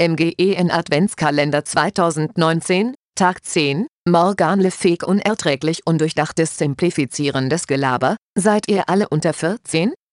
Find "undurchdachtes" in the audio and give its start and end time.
5.86-6.56